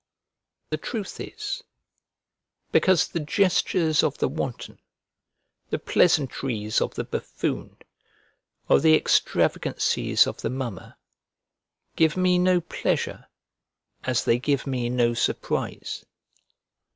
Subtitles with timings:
[0.71, 1.63] The truth is,
[2.71, 4.79] because the gestures of the wanton,
[5.69, 7.77] the pleasantries of the buffoon,
[8.67, 10.95] or the extravagancies of the mummer,
[11.95, 13.27] give me no pleasure,
[14.03, 16.03] as they give me no surprise.